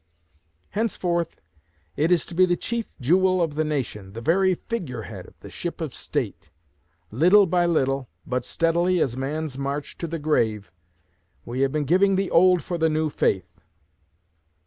[0.69, 1.39] Henceforth
[1.95, 5.49] it is to be the chief jewel of the nation, the very figurehead of the
[5.51, 6.49] ship of state.
[7.11, 10.71] Little by little, but steadily as man's march to the grave,
[11.45, 13.61] we have been giving the old for the new faith.